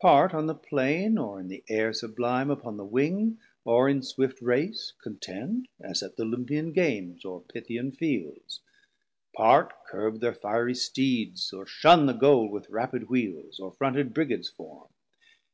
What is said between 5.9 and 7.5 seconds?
at th' Olympian Games or